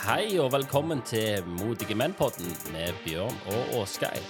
[0.00, 4.22] Hei og velkommen til Modige menn-podden med Bjørn og Åsgeir.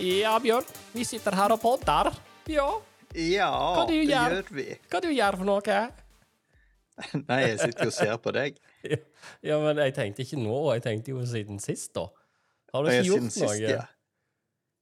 [0.00, 2.10] Ja, Bjørn, vi sitter her og podder.
[2.48, 2.68] Ja,
[3.16, 4.34] Ja, Hva det gjør?
[4.36, 4.66] gjør vi.
[4.90, 5.76] hva du gjør for noe?
[7.28, 8.58] Nei, jeg sitter jo og ser på deg.
[9.44, 12.06] Ja, men jeg tenkte ikke nå, jeg tenkte jo siden sist, da.
[12.72, 13.32] Har du ikke er gjort noe?
[13.34, 13.82] sist, ja.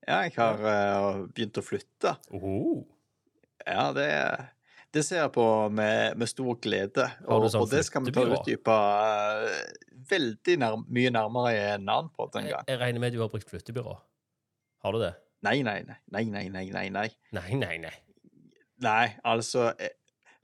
[0.07, 2.13] Ja, jeg har uh, begynt å flytte.
[2.39, 2.85] Oh.
[3.67, 4.07] Ja, det,
[4.97, 5.45] det ser jeg på
[5.77, 7.05] med, med stor glede.
[7.29, 9.61] Og, sånn og det skal vi ta utdype eh,
[10.11, 12.65] veldig nær, mye nærmere i en annen podd en gang.
[12.71, 13.95] jeg regner med du har brukt flyttebyrå.
[14.87, 15.13] Har du det?
[15.47, 15.99] Nei, nei, nei.
[16.17, 16.89] Nei, nei, nei, nei.
[16.97, 17.07] Nei,
[17.37, 17.95] Nei, nei, nei.
[18.83, 19.93] nei altså eh,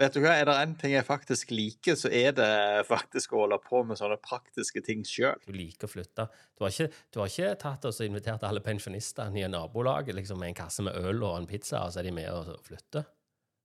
[0.00, 2.46] Vet du hva, er det en ting jeg faktisk liker, så er det
[2.88, 5.36] faktisk å holde på med sånne praktiske ting sjøl.
[5.46, 6.24] Du liker å flytte.
[6.58, 10.40] Du har ikke, du har ikke tatt oss og invitert alle pensjonistene i nabolaget liksom,
[10.42, 13.06] med en kasse med øl og en pizza, og så er de med og flytter?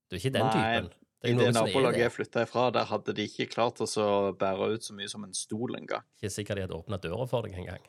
[0.08, 0.90] Du er ikke den typen.
[1.26, 4.68] I det som er nabolaget jeg flytta ifra, der hadde de ikke klart å bære
[4.76, 6.04] ut så mye som en stol engang.
[6.20, 7.82] Ikke sikkert de hadde åpna døra for deg engang.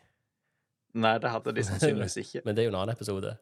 [0.97, 2.41] Nei, det hadde de sannsynligvis ikke.
[2.47, 3.35] Men det er jo en annen episode.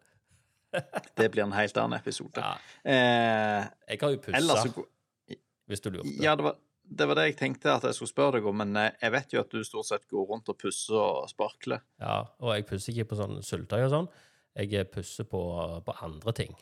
[1.16, 2.44] Det blir en helt annen episode.
[2.44, 6.12] Ja, Eh, jeg har jo pussa, så hvis du lurte.
[6.24, 8.76] Ja, det var, det var det jeg tenkte at jeg skulle spørre deg om, men
[8.80, 11.82] eh, jeg vet jo at du stort sett går rundt og pusser og sparkler.
[12.04, 14.12] Ja, og jeg pusser ikke på sånn syltetøy og sånn.
[14.60, 15.42] Jeg pusser på,
[15.88, 16.56] på andre ting.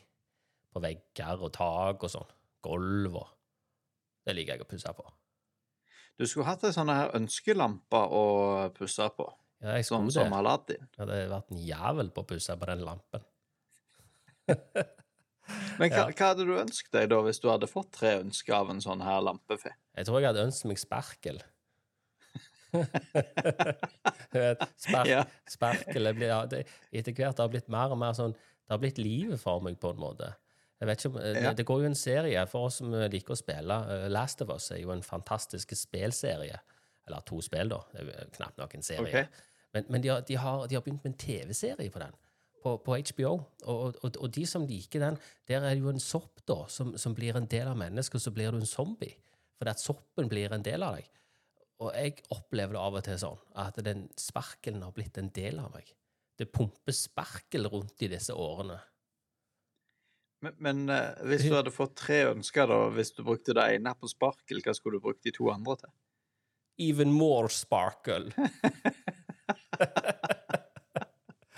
[0.76, 2.28] På vegger og tak og sånn.
[2.66, 3.30] Gulv og
[4.26, 5.06] Det liker jeg å pusse på.
[6.18, 8.22] Du skulle hatt ei sånn ønskelampe å
[8.76, 9.30] pusse på,
[9.62, 10.36] Ja, jeg skulle som det.
[10.36, 10.82] Aladdin.
[10.92, 13.24] Det hadde vært en jævel på å pusse på den lampen.
[15.78, 16.04] Men hva, Ja.
[16.10, 19.04] hva hadde du ønsket deg da, hvis du hadde fått tre ønsker av en sånn
[19.06, 19.70] her lampefe?
[19.96, 21.38] Jeg tror jeg hadde ønsket meg sperkel.
[24.76, 25.22] Spark, Ja.
[25.48, 26.32] Sperkel blir,
[26.92, 29.78] Etter hvert har det blitt mer og mer sånn Det har blitt livet for meg,
[29.80, 30.32] på en måte.
[30.80, 31.52] Jeg vet ikke om, Ja.
[31.56, 33.76] det, går jo en serie for oss som liker å spille.
[33.92, 36.58] eh, Last of Us er jo en fantastisk spelserie.
[37.06, 37.80] Eller to spill, da.
[37.92, 39.08] Det er jo knapt nok en serie.
[39.08, 39.26] Okay.
[39.72, 42.14] Men, men de, har, de, har, de har begynt med en TV-serie på den.
[42.62, 43.32] På, på HBO.
[43.64, 45.18] Og, og, og de som liker den,
[45.48, 48.24] der er det jo en sopp da, som, som blir en del av mennesket, og
[48.24, 49.14] så blir du en zombie.
[49.56, 51.06] Fordi at soppen blir en del av deg.
[51.84, 55.60] Og jeg opplever det av og til sånn at den sparkelen har blitt en del
[55.60, 55.88] av meg.
[56.36, 58.76] Det pumper sparkel rundt i disse årene.
[60.44, 63.94] Men, men uh, hvis du hadde fått tre ønsker, da, hvis du brukte det ene
[63.96, 65.94] på sparkel, hva skulle du brukt de to andre til?
[66.90, 68.32] Even more sparkle.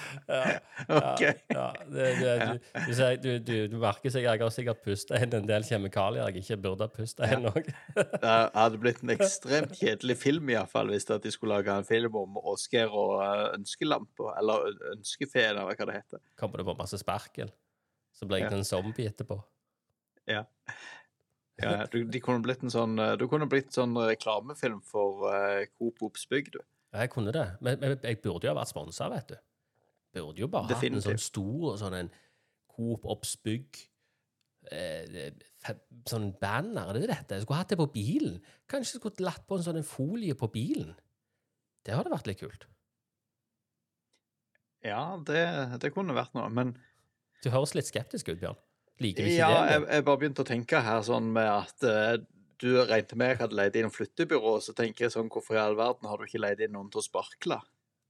[0.28, 1.21] ja, Ok.
[1.47, 5.49] ja, det, det, du, du, du, du, merker seg jeg har sikkert pusta inn en
[5.49, 7.69] del kjemikalier jeg ikke burde pusta inn òg.
[8.22, 12.19] Det hadde blitt en ekstremt kjedelig film, iallfall, hvis at de skulle lage en film
[12.21, 16.22] om Åsgeir og eh, ønskelampa, eller ønskefeen, eller hva det heter.
[16.41, 17.53] Kommer det på masse sparkel,
[18.18, 18.56] så ble jeg Ja.
[18.56, 19.38] en zombie etterpå.
[20.28, 20.44] Ja.
[21.62, 26.02] ja du, kunne blitt en sånn, eh, du kunne blitt sånn reklamefilm for uh, Coop
[26.10, 26.60] Obsbygg, du.
[26.92, 27.46] Ja, jeg kunne det.
[27.60, 29.36] Men, men jeg burde jo ha vært sponsa, vet du.
[30.16, 32.10] Burde jo bare hatt en sånn stor sånn en
[32.72, 33.78] Coop Obsbygg
[34.72, 35.34] eh,
[36.08, 36.94] Sånn banner.
[36.94, 37.36] Det er dette.
[37.36, 38.38] Jeg skulle hatt det på bilen.
[38.70, 40.94] Kanskje jeg skulle latt på en sånn en folie på bilen.
[41.84, 42.64] Det hadde vært litt kult.
[44.86, 45.42] Ja, det,
[45.82, 46.76] det kunne vært noe, men
[47.44, 48.59] Du høres litt skeptisk ut, Bjørn.
[48.99, 49.72] Liker du ikke ja, det?
[49.72, 52.19] jeg, jeg bare begynte å tenke her sånn med at uh,
[52.59, 55.78] du regnet med jeg hadde leid inn flyttebyrå, så tenker jeg sånn, hvorfor i all
[55.78, 57.60] verden har du ikke leid inn noen til å sparkle?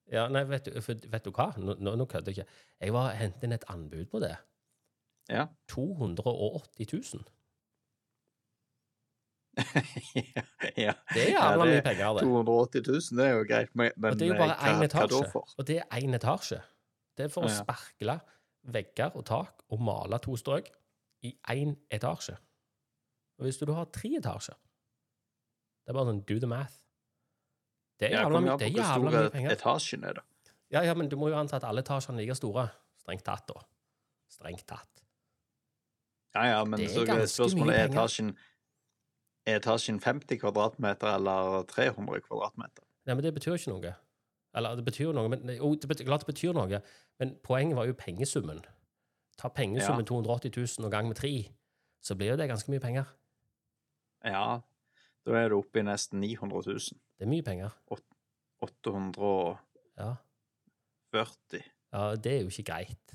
[0.09, 1.51] Ja, nei, vet du, vet du hva?
[1.61, 2.61] Nå, nå, kødder jeg ikke.
[2.81, 4.33] Jeg var hentet inn et anbud på det.
[5.29, 5.45] Ja.
[5.69, 7.27] 280 000.
[10.79, 10.95] ja.
[11.13, 12.25] Det er jævla mye penger, det.
[12.25, 14.73] 280 000, det er jo greit, men, men Og det er jo eh, bare hva,
[14.73, 15.31] én hva da etasje.
[15.35, 15.55] for?
[15.59, 16.61] Og det er én etasje.
[17.19, 18.19] Det er for å Ja.
[18.73, 20.69] Vegger og tak og male to strøk
[21.27, 22.37] i én etasje.
[23.39, 26.75] Og hvis du da har tre etasjer Det er bare sånn do the math.
[27.99, 29.55] Det er jævla an det er jævla mye penger.
[29.57, 30.53] etasjen er, da.
[30.71, 32.69] Ja, ja, men du må jo anta at alle etasjene er like store.
[33.01, 33.63] Strengt tatt, da.
[34.29, 35.03] Strengt tatt.
[36.35, 38.37] Ja, ja, men Det er så spørsmålet er etasjen
[39.49, 42.85] er etasjen 50 kvadratmeter eller 300 kvadratmeter?
[43.07, 43.95] Nei, men det betyr ikke noe.
[44.59, 46.81] Eller det betyr jo noe, men jo, det betyr, klart det betyr noe.
[47.23, 48.61] Men poenget var jo pengesummen.
[49.39, 50.51] Ta pengesummen 280
[50.81, 51.33] 000 og gang med tre,
[52.03, 53.11] så blir jo det ganske mye penger.
[54.27, 54.61] Ja,
[55.27, 56.99] da er du oppe i nesten 900 000.
[57.19, 57.75] Det er mye penger.
[58.65, 59.59] 840
[59.99, 60.15] Ja.
[61.93, 63.15] ja, det er jo ikke greit.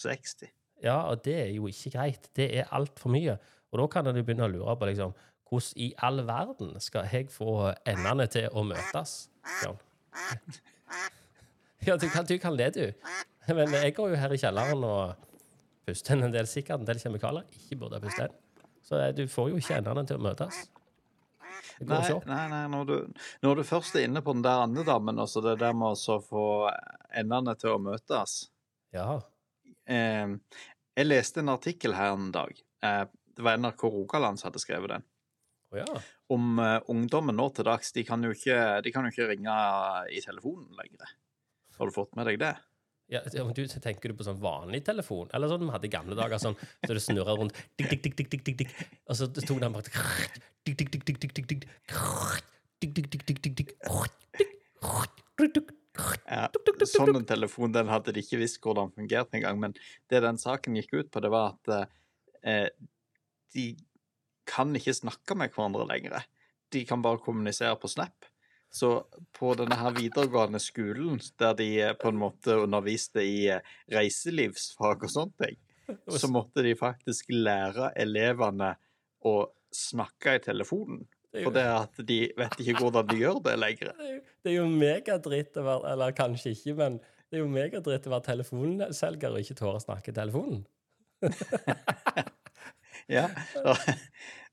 [0.00, 0.48] 60.
[0.82, 2.30] Ja, og det er jo ikke greit.
[2.36, 3.36] Det er altfor mye.
[3.72, 5.14] Og da kan en begynne å lure på liksom,
[5.46, 9.28] hvordan i all verden skal jeg få endene til å møtes?
[9.62, 9.78] Jan?
[11.86, 12.92] Ja, du kan, du kan det, du.
[13.54, 15.28] Men jeg går jo her i kjelleren og
[15.86, 17.46] puster en del, sikkert en del kjemikalier.
[17.60, 18.34] Ikke burde puste inn.
[18.86, 20.64] Så eh, du får jo ikke endene til å møtes.
[21.76, 25.18] Nei, nei, nei når, du, når du først er inne på den der andre dammen,
[25.20, 26.44] altså det der med å få
[27.16, 28.36] endene til å møtes
[28.96, 29.18] Ja.
[29.84, 30.32] eh,
[30.96, 32.56] Jeg leste en artikkel her en dag.
[32.82, 33.02] Eh,
[33.36, 35.04] det var NRK Rogaland som hadde skrevet den.
[35.74, 36.00] Oh, ja.
[36.32, 37.92] Om eh, ungdommen nå til dags.
[37.94, 39.58] De kan, jo ikke, de kan jo ikke ringe
[40.10, 41.12] i telefonen lenger.
[41.76, 42.54] Har du fått med deg det?
[43.06, 45.28] Ja, du, tenker du på sånn vanlig telefon?
[45.36, 48.16] Eller sånn vi hadde i gamle dager, sånn, så det snurra rundt dik, dik, dik,
[48.18, 48.72] dik, dik, dik.
[49.06, 49.92] Og så tok den bare.
[56.26, 56.48] Ja,
[56.90, 59.62] sånn en telefon den hadde de ikke visst hvordan fungerte engang.
[59.62, 59.76] Men
[60.10, 61.94] det den saken gikk ut på, det var at
[62.42, 62.68] eh,
[63.54, 63.68] de
[64.48, 66.24] kan ikke snakke med hverandre lenger.
[66.72, 68.28] De kan bare kommunisere på Snap.
[68.72, 68.90] Så
[69.36, 75.06] på denne her videregående skolen, der de eh, på en måte underviste i eh, reiselivsfag
[75.06, 75.60] og sånne ting,
[76.10, 78.72] så måtte de faktisk lære elevene
[79.26, 79.36] å
[79.74, 81.04] snakke i telefonen.
[81.36, 83.92] For det at de vet ikke hvordan de gjør det lenger.
[83.92, 86.96] Er Det er jo megadritt å være Eller kanskje ikke, men
[87.28, 90.64] det er jo megadritt å være telefonselger og ikke tåre å snakke i telefonen.
[93.12, 93.28] Ja,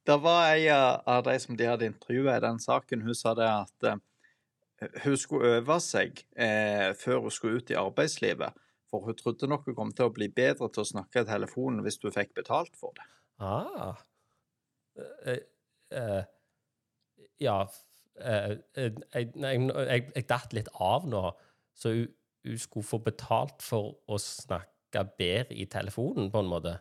[0.05, 3.49] da var ei av de som de hadde intervjua i den saken, hun sa det
[3.49, 4.01] at eh,
[5.05, 8.59] hun skulle øve seg eh, før hun skulle ut i arbeidslivet.
[8.93, 11.81] For hun trodde nok hun kom til å bli bedre til å snakke i telefonen
[11.85, 13.07] hvis hun fikk betalt for det.
[13.41, 13.95] Ah.
[15.25, 15.39] Eh,
[15.97, 16.23] eh,
[17.41, 17.57] ja
[18.19, 21.23] eh, eh, jeg, jeg, jeg datt litt av nå,
[21.73, 22.11] så hun,
[22.45, 26.77] hun skulle få betalt for å snakke bedre i telefonen, på en måte.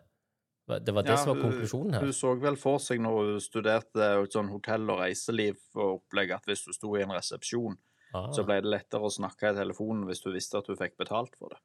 [0.81, 2.01] Det var det Ja, som var konklusjonen her.
[2.07, 6.45] Hun så vel for seg når hun studerte sånn hotell- og reiseliv og opplegg, at
[6.47, 7.77] hvis du sto i en resepsjon,
[8.15, 8.27] Ah.
[8.33, 11.33] så ble det lettere å snakke i telefonen hvis du visste at du fikk betalt
[11.39, 11.57] for det.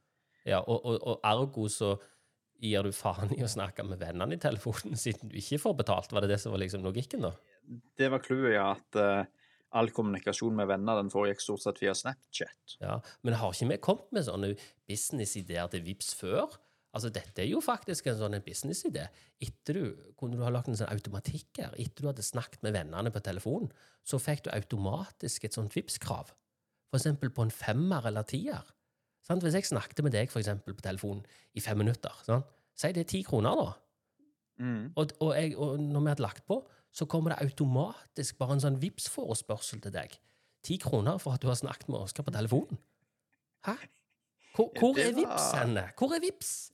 [0.46, 1.98] Ja, og, og, og ergo så
[2.64, 6.14] gir du faen i å snakke med vennene i telefonen siden du ikke får betalt.
[6.16, 7.34] Var det det som var liksom logikken, da?
[8.00, 9.26] Det var clouet, ja, at uh,
[9.76, 12.78] all kommunikasjon med venner den foregikk stort sett via Snapchat.
[12.80, 14.54] Ja, Men har ikke vi kommet med sånne
[14.88, 16.48] businessideer til Vips før?
[16.98, 19.06] Altså, Dette er jo faktisk en sånn en businessidé.
[19.44, 21.76] Etter du kunne du ha lagt en sånn automatikk her.
[21.78, 23.70] Etter du hadde snakket med vennene på telefonen,
[24.08, 26.34] så fikk du automatisk et sånt Vipps-krav.
[26.90, 28.66] For eksempel på en femmer eller tier.
[29.28, 29.44] Sant?
[29.46, 32.48] Hvis jeg snakket med deg for eksempel, på telefonen i fem minutter, sant?
[32.78, 33.70] si det er ti kroner, da.
[34.62, 34.84] Mm.
[34.96, 36.60] Og, og, jeg, og når vi hadde lagt på,
[36.94, 40.14] så kommer det automatisk bare en sånn vips forespørsel til deg.
[40.66, 42.80] Ti kroner for at du har snakket med Oskar på telefonen.
[43.68, 43.78] Hæ?
[44.56, 45.84] Hvor, hvor er Vipps henne?
[45.98, 46.72] Hvor er Vipps?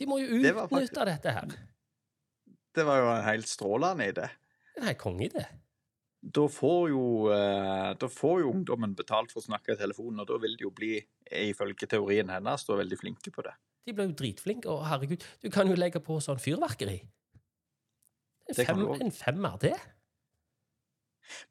[0.00, 1.56] De må jo Det utnytte faktisk- dette her.
[2.74, 4.28] Det var jo en helt strålende idé.
[4.76, 5.44] Det helt en kongeidé.
[6.20, 10.26] Da får, jo, eh, da får jo ungdommen betalt for å snakke i telefonen, og
[10.28, 11.00] da vil de jo bli,
[11.32, 13.54] ifølge teorien hennes, da veldig flinke på det.
[13.86, 14.66] De blir jo dritflinke.
[14.68, 17.00] Og herregud, du kan jo legge på sånn fyrverkeri.
[18.50, 19.74] En, Det fem, en femmer, det?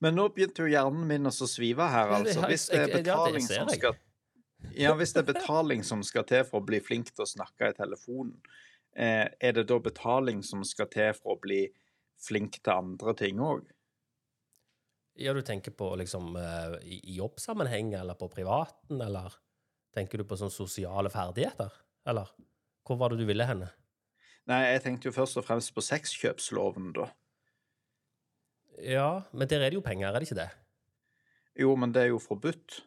[0.03, 2.41] Men nå begynte jo hjernen min å svive her, altså.
[2.49, 3.95] Hvis det er betaling som skal
[4.75, 7.71] Ja, hvis det er betaling som skal til for å bli flink til å snakke
[7.71, 8.35] i telefonen,
[8.95, 11.61] eh, er det da betaling som skal til for å bli
[12.19, 13.67] flink til andre ting òg?
[15.19, 19.35] Ja, du tenker på liksom eh, i, jobbsammenheng, eller på privaten, eller
[19.95, 21.73] tenker du på sånne sosiale ferdigheter?
[22.07, 22.31] Eller
[22.87, 23.71] hvor var det du ville henne?
[24.49, 27.09] Nei, jeg tenkte jo først og fremst på sexkjøpsloven, da.
[28.79, 30.49] Ja, men der er det jo penger, er det ikke det?
[31.59, 32.79] Jo, men det er jo forbudt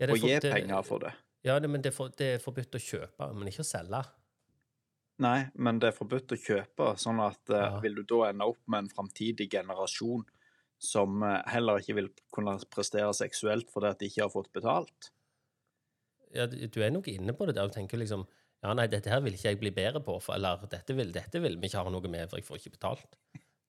[0.00, 1.12] Ja, for- gi penger for det.
[1.44, 4.02] Ja, det, men det er, for, det er forbudt å kjøpe, men ikke å selge.
[5.22, 7.80] Nei, men det er forbudt å kjøpe, sånn at eh, Ja.
[7.82, 10.24] vil du da ende opp med en framtidig generasjon
[10.82, 15.10] som eh, heller ikke vil kunne prestere seksuelt fordi at de ikke har fått betalt?
[16.34, 18.24] Ja, du du er nok inne på det der og tenker liksom
[18.62, 21.40] ja, nei, dette her vil ikke jeg bli bedre på, for, eller dette vil, dette
[21.42, 23.16] vil vi ikke ha noe med, for jeg får ikke betalt.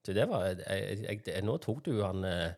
[0.05, 0.59] Så det var, jeg,
[1.01, 2.53] jeg, jeg, Nå tok du han eh,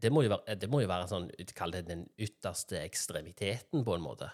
[0.00, 3.94] Det må jo være, det må jo være sånn, kall det den ytterste ekstremiteten, på
[3.96, 4.30] en måte.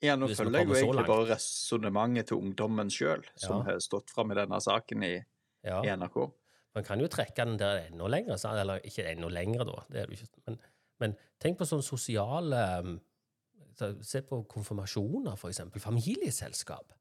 [0.00, 3.72] Ja, nå Hvis følger jeg jo egentlig bare resonnementet til ungdommen sjøl, som Ja.
[3.72, 5.24] har stått fram i denne saken i,
[5.64, 5.82] Ja.
[5.82, 6.32] i NRK.
[6.74, 9.84] Man kan jo trekke den der enda lenger, eller ikke enda lenger, da.
[9.90, 10.28] Det er det ikke.
[10.46, 10.58] Men,
[11.00, 13.00] men tenk på sånn sosiale um,
[13.80, 15.80] Se på konfirmasjoner, for eksempel.
[15.80, 16.92] Familieselskap.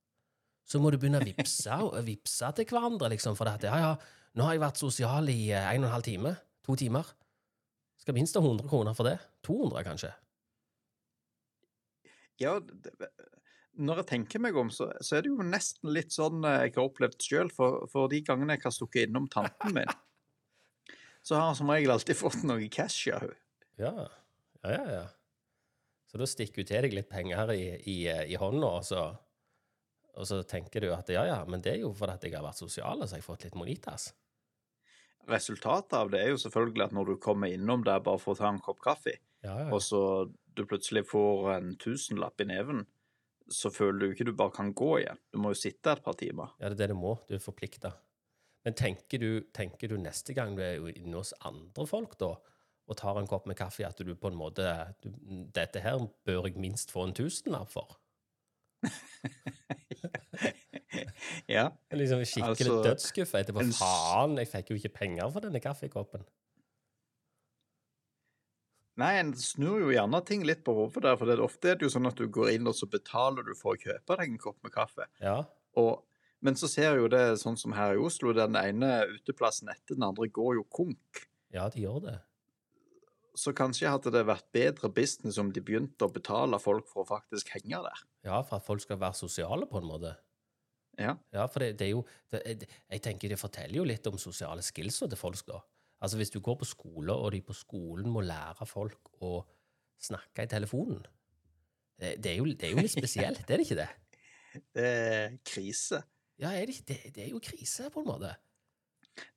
[0.63, 3.89] Så må du begynne å vippse og vippse til hverandre, liksom, for at ja, ja,
[4.37, 6.37] nå har jeg vært sosial i eh, en og en halv time.
[6.63, 7.03] To timer.
[7.99, 9.17] Skal minst ha 100 kroner for det.
[9.47, 10.13] 200, kanskje.
[12.39, 13.09] Ja, det,
[13.79, 16.75] når jeg tenker meg om, så, så er det jo nesten litt sånn eh, jeg
[16.77, 19.91] har opplevd sjøl, for, for de gangene jeg har stukket innom tanten min,
[21.25, 23.39] så har jeg som regel alltid fått noe cash av henne.
[23.79, 23.93] Ja,
[24.63, 24.85] ja, ja.
[24.97, 25.05] ja.
[26.09, 29.09] Så da stikker hun til deg litt penger i, i, i hånda, og så,
[30.19, 32.59] Og så tenker du at ja, ja, men det er jo fordi jeg har vært
[32.59, 34.09] sosial, så har jeg fått litt monitas.
[35.29, 38.39] Resultatet av det er jo selvfølgelig at når du kommer innom der bare for å
[38.39, 39.67] ta en kopp kaffe, Ja, ja.
[39.71, 40.01] og så
[40.57, 42.83] du plutselig får en tusenlapp i neven,
[43.49, 45.19] så føler du ikke du bare kan gå igjen.
[45.33, 46.51] Du må jo sitte et par timer.
[46.59, 47.15] Ja, det er det du må.
[47.29, 47.93] Du er forplikta.
[48.67, 52.33] Men tenker du, tenker du neste gang du er inne hos andre folk, da,
[52.89, 54.65] og tar en kopp med kaffe, at du på en måte
[55.01, 55.09] du,
[55.55, 57.95] Dette her bør jeg minst få en tusenlapp for?
[61.49, 61.69] Ja.
[61.91, 63.63] Liksom skikkelig Altså, dødsskuffa etterpå.
[63.63, 66.27] en Faen, jeg fikk jo ikke penger for denne kaffekoppen.
[68.99, 71.77] Nei, en snur jo gjerne ting litt på hodet der, for det er ofte er
[71.79, 74.33] det jo sånn at du går inn og så betaler du for å kjøpe deg
[74.33, 75.07] en kopp med kaffe.
[75.23, 75.37] Ja.
[75.79, 76.01] Og,
[76.43, 80.03] men så ser jo det sånn som her i Oslo, den ene uteplassen etter den
[80.09, 81.23] andre går jo konk.
[81.55, 82.17] ja, de gjør det.
[83.39, 87.07] Så kanskje hadde det vært bedre business om de begynte å betale folk for å
[87.07, 88.01] faktisk henge der.
[88.27, 90.17] Ja, for at folk skal være sosiale, på en måte.
[90.99, 91.13] Ja.
[91.33, 92.01] Ja, for det, det er jo
[92.31, 95.61] det, Jeg tenker det forteller jo litt om sosiale skills til folk, da.
[95.99, 99.39] Altså Hvis du går på skole, og de på skolen må lære folk å
[99.99, 101.01] snakke i telefonen
[101.99, 103.89] Det, det, er, jo, det er jo litt spesielt, det er det ikke det?
[104.73, 106.03] Det er krise.
[106.39, 108.31] Ja, er det, det er jo krise, på en måte.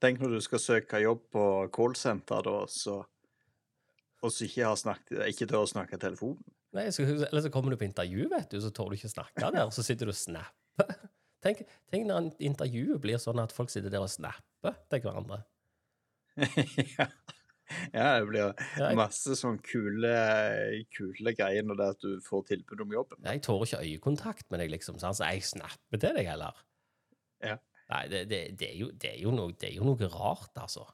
[0.01, 3.01] Tenk når du skal søke jobb på callsenter, da, så
[4.23, 6.43] og så ikke, har snakket, ikke tør å snakke i telefonen.
[6.77, 9.43] Nei, så, Eller så kommer du på intervju, vet du, så tør du ikke snakke
[9.43, 10.93] der, og så sitter du og snapper.
[11.43, 15.43] Tenk, tenk når intervjuet blir sånn at folk sitter der og snapper til hverandre.
[16.97, 17.09] ja.
[17.93, 20.13] ja, det blir masse sånn kule,
[20.95, 23.27] kule greier når det er at du får tilbud om jobben.
[23.27, 26.63] jeg tårer ikke øyekontakt med deg, liksom, så jeg snapper til deg heller.
[27.43, 27.59] Ja.
[27.93, 30.87] Nei, det, det, det, er jo, det, er noe, det er jo noe rart, altså.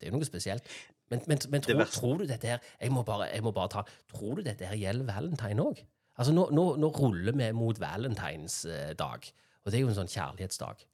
[0.00, 0.66] Det er jo noe spesielt.
[1.12, 3.80] Men, men, men tror, tror du dette her jeg må, bare, jeg må bare ta
[4.12, 5.80] Tror du dette her gjelder valentine òg?
[6.20, 9.30] Altså, nå, nå, nå ruller vi mot valentinsdag,
[9.64, 10.86] og det er jo en sånn kjærlighetsdag.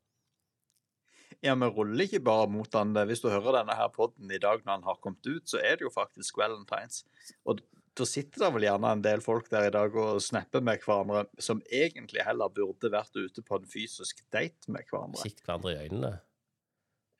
[1.44, 2.94] Ja, vi ruller ikke bare mot den.
[3.08, 5.78] Hvis du hører denne her podden i dag når han har kommet ut, så er
[5.78, 7.04] det jo faktisk valentines.
[7.46, 7.60] Og
[7.96, 11.24] da sitter det vel gjerne en del folk der i dag og snapper med hverandre,
[11.40, 15.22] som egentlig heller burde vært ute på en fysisk date med hverandre.
[15.24, 16.12] Kikk hverandre i øynene.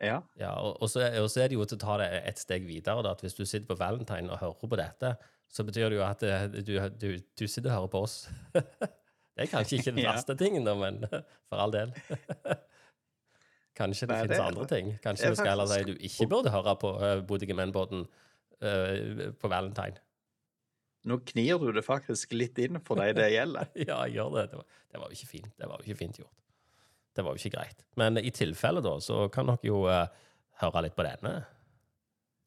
[0.05, 0.19] Ja.
[0.37, 2.67] Ja, og, og, så, og så er det jo til å ta det et steg
[2.69, 5.15] videre, da, at hvis du sitter på valentine og hører på dette,
[5.49, 8.19] så betyr det jo at eh, du, du, du sitter og hører på oss.
[9.37, 11.03] det er kanskje ikke den verste tingen, da, men
[11.51, 11.93] for all del.
[13.77, 14.87] Kanskje det Nei, det finnes er- andre ting.
[15.05, 18.07] Kanskje du skal heller si du ikke burde høre på uh, Bodige menn-båten
[18.65, 20.01] eh, på valentine.
[21.07, 23.69] Nå knir du det faktisk litt inn for deg det gjelder.
[23.77, 24.47] ja, jeg gjør det.
[24.55, 25.51] Det var, det var jo ikke fint.
[25.61, 26.33] Det var jo ikke fint gjort.
[27.17, 27.85] Det var jo ikke greit.
[28.01, 30.09] Men i tilfelle, da, så kan dere jo uh,
[30.63, 31.35] høre litt på denne.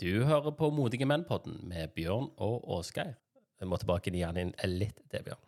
[0.02, 3.14] Du hører på Modige menn-podden med Bjørn og Åsgeir.
[3.62, 5.46] Vi må tilbake igjen inn litt til Bjørn.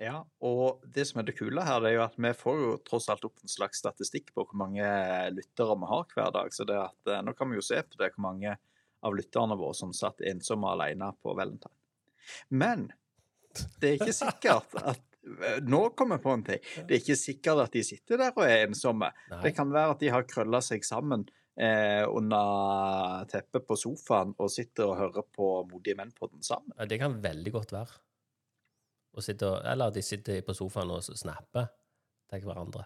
[0.00, 2.70] Ja, og det som er det kule her, det er jo at vi får jo
[2.88, 4.86] tross alt opp en slags statistikk på hvor mange
[5.34, 6.54] lyttere vi har hver dag.
[6.56, 8.56] Så det at, eh, nå kan vi jo se på det, hvor mange
[9.04, 11.76] av lytterne våre som satt ensomme alene på Valentine.
[12.48, 12.88] Men
[13.80, 15.06] det er ikke sikkert at
[15.60, 16.60] Nå kommer jeg på en ting.
[16.88, 19.10] Det er ikke sikkert at de sitter der og er ensomme.
[19.28, 19.40] Nei.
[19.44, 21.26] Det kan være at de har krølla seg sammen
[21.60, 26.72] eh, under teppet på sofaen og sitter og hører på Modige menn på den sammen.
[26.78, 28.00] Ja, Det kan veldig godt være.
[29.16, 31.66] Og sitte og, eller de sitter på sofaen og snapper
[32.30, 32.84] til hverandre.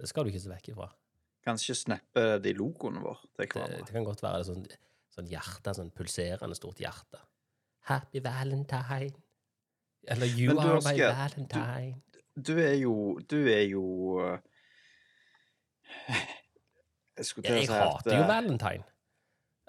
[0.00, 0.88] Det skal du ikke se vekk ifra.
[1.44, 3.82] Kanskje snapper de logoene våre til Det, hverandre.
[3.86, 4.64] det kan godt være sånn,
[5.12, 7.20] sånn hjerte, sånn pulserende stort hjerte.
[7.90, 9.12] Happy Valentine.
[10.08, 12.00] Eller You du, are my Valentine.
[12.34, 12.94] Du er jo
[13.28, 13.84] Du er jo
[14.24, 14.38] eh,
[17.18, 18.86] Jeg skulle til å si at hater jo eh, Valentine.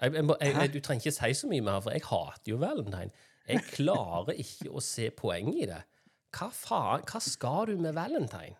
[0.00, 2.56] Jeg, jeg, jeg, jeg, du trenger ikke si så mye mer, for jeg hater jo
[2.62, 3.10] Valentine.
[3.44, 5.80] Jeg klarer ikke å se poenget i det.
[6.34, 7.04] Hva faen?
[7.06, 8.56] Hva skal du med Valentine?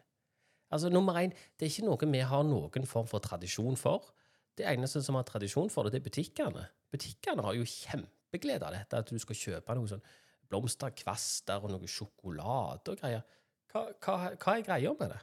[0.74, 4.10] Altså, nummer én, det er ikke noe vi har noen form for tradisjon for.
[4.58, 6.66] Det eneste som har tradisjon for det, det er butikkene.
[6.94, 10.04] Butikkene har jo kjempeglede av dette, at du skal kjøpe noe sånn
[10.50, 13.24] blomsterkvaster og noe sjokolade og greier.
[13.72, 15.22] Hva, hva, hva er greia med det?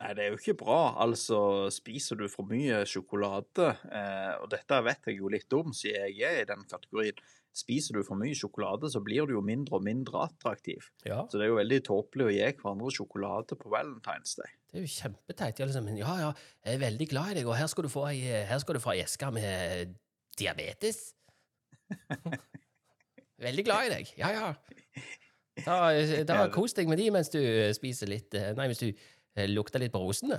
[0.00, 0.80] Nei, det er jo ikke bra.
[1.04, 1.38] Altså,
[1.72, 6.24] spiser du for mye sjokolade, eh, og dette vet jeg jo litt om, siden jeg
[6.24, 7.20] er i den kategorien.
[7.50, 10.86] Spiser du for mye sjokolade, så blir du jo mindre og mindre attraktiv.
[11.02, 11.24] Ja.
[11.26, 14.52] Så det er jo veldig tåpelig å gi hverandre sjokolade på Valentine's Day.
[14.70, 15.62] Det er jo kjempeteit.
[15.66, 16.28] Liksom, ja, ja,
[16.62, 18.82] jeg er veldig glad i deg, og her skal du få ei, her skal du
[18.84, 19.96] få ei eske med
[20.38, 21.00] diabetes.
[23.48, 24.12] veldig glad i deg.
[24.20, 24.52] Ja, ja.
[25.66, 25.80] Da,
[26.24, 27.40] da kos deg med de mens du
[27.76, 30.38] spiser litt eh, Nei, hvis du eh, lukter litt på rosene.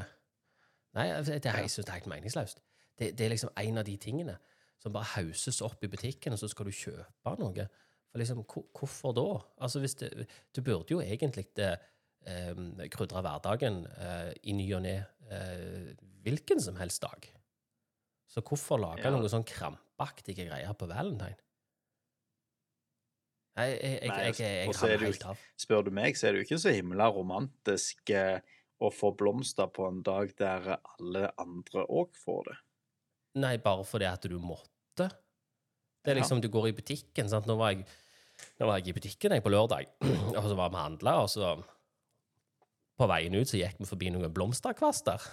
[0.95, 2.63] Nei, det, jeg synes det er helt meningsløst.
[2.97, 4.39] Det, det er liksom en av de tingene
[4.81, 7.67] som bare hauses opp i butikken, og så skal du kjøpe noe
[8.11, 9.27] For liksom, hvor- hvorfor da?
[9.63, 11.79] Altså, hvis det, Du burde jo egentlig det,
[12.27, 12.53] eh,
[12.91, 15.93] krydre hverdagen eh, i ny og ne eh,
[16.25, 17.29] hvilken som helst dag.
[18.27, 19.11] Så hvorfor lage Ja.
[19.11, 21.37] noen sånn krampaktige greier på valentine?
[23.55, 25.39] Nei, jeg, jeg, Nei, jeg, jeg, jeg, det jo helt av.
[25.59, 28.39] Spør du meg, så er det jo ikke så himla romantisk eh,
[28.81, 32.57] å få blomster på en dag der alle andre òg får det.
[33.39, 35.07] Nei, bare fordi at du måtte.
[36.01, 37.29] Det er liksom, Du går i butikken.
[37.29, 37.47] sant?
[37.47, 37.85] Nå var jeg,
[38.59, 39.87] nå var jeg i butikken jeg på lørdag,
[40.37, 41.55] og så var vi handla, og så
[42.97, 45.23] På veien ut så gikk vi forbi noen blomsterkvaster.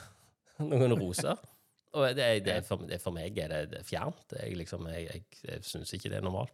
[0.70, 1.36] Noen roser.
[1.96, 4.34] Og det, det, for, det, for meg er det, det er fjernt.
[4.36, 6.52] Jeg, liksom, jeg, jeg, jeg syns ikke det er normalt.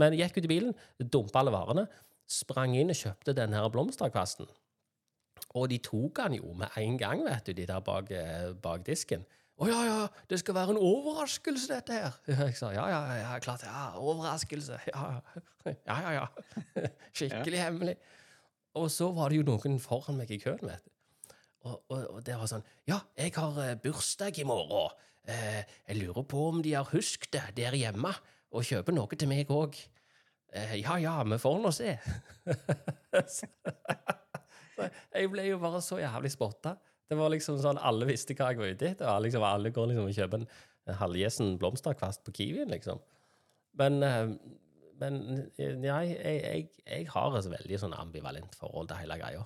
[0.00, 0.76] Men jeg gikk ut i bilen,
[1.12, 1.84] dumpa alle varene,
[2.30, 4.48] sprang inn og kjøpte den her blomsterkvasten.
[5.58, 8.86] Og de tok han jo med en gang, vet du, de der bak, eh, bak
[8.86, 9.26] disken.
[9.62, 12.16] Å ja, ja, det skal være en overraskelse, dette her.
[12.48, 14.80] Jeg sa ja, ja, ja, klart, ja, overraskelse.
[14.90, 15.04] Ja,
[15.86, 16.10] ja, ja.
[16.16, 16.26] ja.
[17.14, 17.94] Skikkelig hemmelig.
[18.80, 20.90] Og så var det jo noen foran meg i køen, vet du.
[21.62, 24.96] Og, og, og det var sånn Ja, jeg har eh, bursdag i morgen.
[25.30, 28.10] Eh, jeg lurer på om de har husket det der hjemme,
[28.50, 29.78] og kjøper noe til meg òg.
[30.50, 31.94] Eh, ja, ja, vi får nå se.
[33.30, 33.46] så
[35.14, 36.74] jeg ble jo bare så jævlig spotta.
[37.10, 39.08] Det var liksom sånn, Alle visste hva jeg var ute etter.
[39.08, 40.50] Alle, Liksom, alle går liksom og kjøper en,
[40.88, 43.02] en halvgjesen blomsterkvast på Kiwien, liksom.
[43.80, 44.34] Men, eh,
[45.00, 49.44] men ja, jeg, jeg, jeg har et veldig sånn ambivalent forhold til hele greia.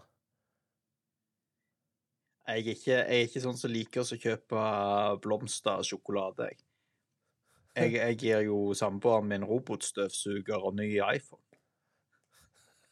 [2.47, 4.65] Jeg er ikke, jeg er ikke sånn som liker å kjøpe
[5.25, 6.63] blomster og sjokolade, jeg.
[7.77, 11.43] Jeg, jeg gir jo samboeren min robotstøvsuger og ny iPhone.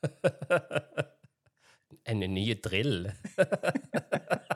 [2.10, 3.08] en ny drill.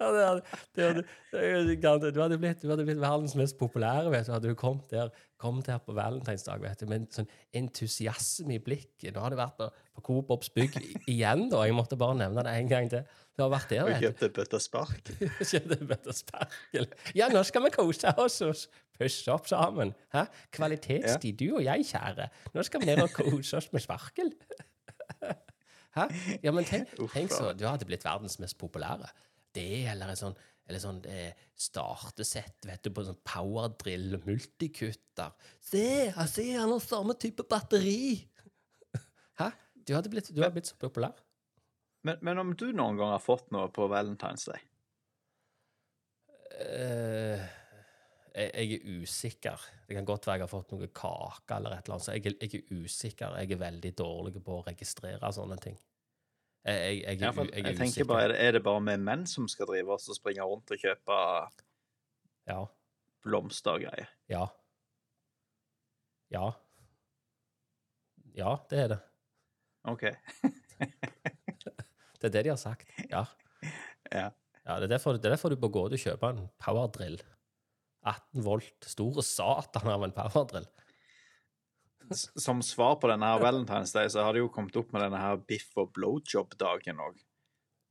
[0.00, 0.42] hadde,
[0.76, 4.32] du, hadde blitt, du hadde blitt verdens mest populære, vet du.
[4.34, 8.62] Hadde du kommet der, kommet der på valentinsdag vet du, med en sånn entusiasme i
[8.62, 9.12] blikket.
[9.14, 10.78] Nå har du vært på, på Coop Ops bygg
[11.10, 11.64] igjen, da.
[11.68, 13.06] Jeg måtte bare nevne det en gang til.
[13.36, 14.06] Du har vært der, vet du.
[14.06, 15.12] kjøpte bøtte spark.
[15.50, 16.88] Kjøpte bøtte sparkel.
[17.18, 18.62] Ja, nå skal vi kose oss og
[18.96, 19.92] pusse opp sammen.
[20.14, 20.24] Hæ?
[20.56, 22.30] Kvalitetstid, du og jeg, kjære.
[22.54, 24.32] Nå skal vi ned og kose oss med sparkel.
[25.96, 26.08] Hæ?
[26.44, 29.08] Ja, men tenk, tenk så, du hadde blitt verdens mest populære.
[29.56, 35.34] Det, eller en sånn, eller sånn eh, startesett, vet du, på sånn powerdrill, multikutter.
[35.64, 38.18] Se, jeg ser han har samme type batteri!
[39.40, 39.50] Hæ?
[39.86, 41.16] Du hadde blitt, du hadde blitt så populær.
[42.06, 44.62] Men, men om du noen gang har fått noe på Valentine's Day?
[46.56, 47.42] Uh,
[48.36, 49.66] jeg, jeg er usikker.
[49.88, 52.06] Det kan godt være jeg har fått noe kake eller et eller annet.
[52.06, 53.36] Så jeg, jeg er usikker.
[53.40, 55.78] Jeg er veldig dårlig på å registrere sånne ting.
[56.66, 59.68] Jeg, jeg, jeg, jeg jeg er tenker bare, er det bare vi menn som skal
[59.70, 61.18] drive oss og springe rundt og kjøpe
[62.50, 62.60] Ja.
[63.22, 64.08] blomster og greier?
[64.30, 64.46] Ja.
[66.34, 66.48] Ja.
[68.36, 68.98] Ja, det er det.
[69.86, 70.08] OK.
[72.16, 72.88] Det er det de har sagt.
[73.10, 73.22] Ja.
[74.10, 74.30] Ja.
[74.64, 77.18] ja det, er derfor, det er derfor du bør gå ut og kjøpe en powerdrill.
[78.08, 78.88] 18 volt.
[78.88, 80.66] Store satan av en powerdrill.
[82.14, 85.18] Som svar på denne her Valentine's Day, så har de jo kommet opp med denne
[85.18, 87.18] her biff og blowjob-dagen òg,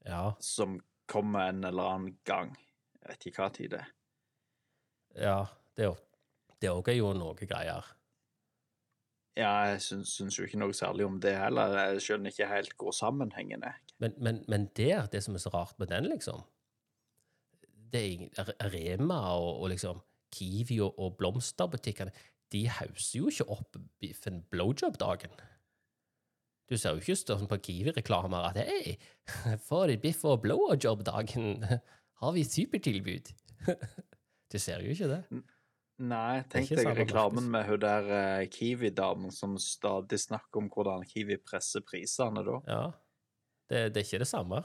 [0.06, 0.34] Ja.
[0.40, 2.56] som kommer en eller annen gang.
[3.02, 3.92] Jeg vet ikke hva tid det er.
[5.16, 5.46] ja.
[5.76, 5.90] Det
[6.62, 7.84] det òg er jo noe greier.
[9.36, 11.76] Ja, jeg syns, syns jo ikke noe særlig om det heller.
[11.92, 13.76] Jeg skjønner ikke helt hvor sammenhengen er.
[14.00, 16.46] Men, men, men der, det som er så rart med den, liksom
[17.92, 20.00] det er Rema og, og liksom
[20.36, 22.12] Kiwi og, og blomsterbutikkene
[22.54, 25.34] de hauser jo ikke opp biffen blowjob-dagen.
[26.66, 28.96] Du ser jo ikke sånn på Kiwi-reklamer at hei,
[29.68, 31.66] for biff og blowjob-dagen
[32.22, 33.34] har vi supertilbud.
[34.54, 35.40] Du ser jo ikke det.
[36.06, 41.40] Nei, tenk deg reklamen med hun der eh, Kiwi-damen som stadig snakker om hvordan Kiwi
[41.42, 42.60] presser prisene da.
[42.70, 42.84] Ja.
[43.66, 44.62] Det, det er ikke det samme.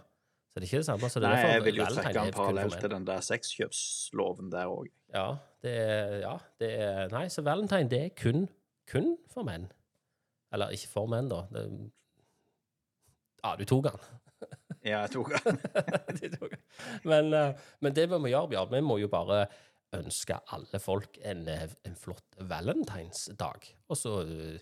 [0.50, 1.10] Så det er ikke det samme.
[1.10, 4.92] Så det Nei, jeg vil jo trekke en parallell til den der sexkjøpsloven der òg.
[5.16, 5.26] Ja,
[5.64, 8.46] det er, ja, det er Nei, så valentine, det er kun,
[8.90, 9.66] kun for menn.
[10.54, 11.42] Eller ikke for menn, da.
[11.52, 11.64] Det,
[13.44, 14.00] ja, du tok den.
[14.80, 15.58] Ja, jeg tok den.
[17.10, 17.50] Men, eh,
[17.84, 19.42] men det vi må gjøre, Bjørn, vi må jo bare
[19.98, 23.66] ønske alle folk en, en flott valentinsdag.
[23.92, 24.56] Og så eh,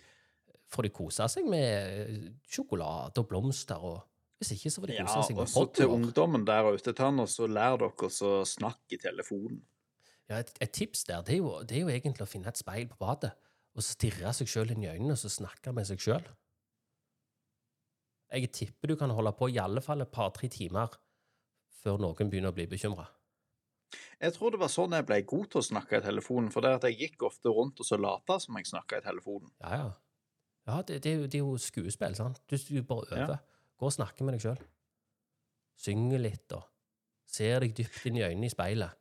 [0.75, 4.01] får de kose seg med eh, sjokolade og blomster, og
[4.43, 5.97] hvis ikke, så får de Ja, kose seg og med så til podden vår.
[6.01, 9.63] ungdommen der ute, ta nå så lær dere å snakke i telefonen.
[10.29, 12.61] Ja, et, et tips der, det er, jo, det er jo egentlig å finne et
[12.61, 13.33] speil på badet,
[13.79, 16.27] og stirre seg sjøl inn i øynene og så snakke med seg sjøl.
[18.29, 20.99] Jeg tipper du kan holde på i alle fall et par-tre timer
[21.81, 23.07] før noen begynner å bli bekymra.
[24.21, 26.51] Jeg tror det var sånn jeg ble god til å snakke i telefonen.
[26.53, 29.49] For det at jeg gikk ofte rundt og så lata som jeg snakka i telefonen.
[29.63, 29.89] Ja, ja.
[30.69, 32.43] Ja, det, det, er, jo, det er jo skuespill, sant?
[32.45, 33.39] Du, du bare øver.
[33.39, 33.71] Ja.
[33.81, 34.61] Gå og snakke med deg sjøl.
[35.81, 36.67] Synge litt og
[37.31, 38.99] ser deg dypt inn i øynene i speilet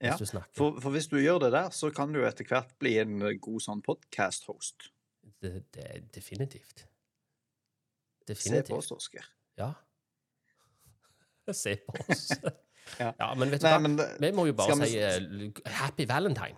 [0.00, 0.54] Ja, snakker.
[0.56, 3.60] For, for hvis du gjør det der, så kan du etter hvert bli en god
[3.60, 4.88] sånn podcast-host.
[5.42, 6.86] Det, det er definitivt.
[8.30, 9.24] Se på oss, Oskar.
[9.58, 9.72] Ja.
[11.52, 12.28] Se på oss.
[12.98, 13.12] Ja.
[13.20, 13.80] ja, men vet du Nei, hva?
[13.84, 16.56] men det, Vi må jo bare vi- si eh, happy valentine.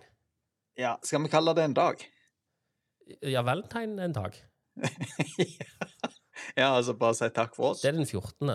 [0.79, 2.01] ja, skal vi kalle det en dag?
[3.21, 4.39] Ja, valentine en dag.
[6.57, 7.83] ja, altså bare si takk for oss.
[7.83, 8.49] Det er den 14.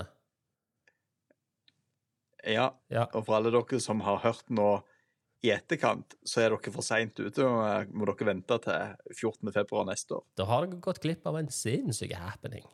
[2.48, 3.06] Ja, Ja.
[3.12, 4.82] og for alle dere som har hørt nå
[5.44, 9.52] i etterkant, så er dere for seint ute, og må dere vente til 14.
[9.54, 10.24] februar neste år.
[10.34, 12.64] Da har dere gått glipp av en sinnssyk happening.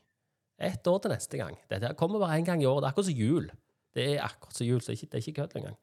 [0.59, 1.59] Ett år til neste gang.
[1.69, 2.83] Dette kommer bare én gang i året.
[2.83, 3.51] Det er akkurat som jul.
[3.95, 5.77] Det er akkurat som jul, så det er ikke, det ikke kødd engang.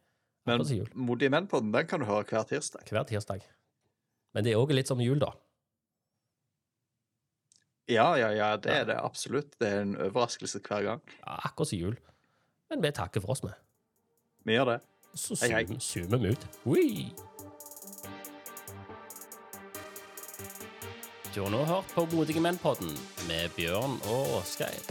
[0.45, 0.59] Men.
[0.95, 2.87] Modige menn på den, den kan du høre hver tirsdag.
[2.89, 3.43] Hver tirsdag.
[4.33, 5.33] Men det er òg litt som jul, da.
[7.91, 8.79] Ja, ja, ja, det Ja.
[8.81, 9.57] er det absolutt.
[9.59, 11.01] Det er en overraskelse hver gang.
[11.27, 11.97] Ja, akkurat som jul.
[12.69, 13.49] Men vi takker for oss, vi.
[14.45, 14.79] Vi gjør det.
[15.15, 15.79] Så Hei, hei.
[15.79, 16.45] zoomer vi ut.
[16.65, 17.13] Ui.
[21.33, 22.91] Du har nå hørt på Modige menn-podden
[23.27, 24.81] med Bjørn og Åsgeir.